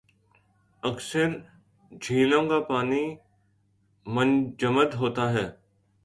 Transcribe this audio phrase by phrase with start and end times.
[0.83, 1.27] اکثر
[1.91, 3.03] جھیلوں کا پانی
[4.05, 5.45] منجمد ہوتا ہے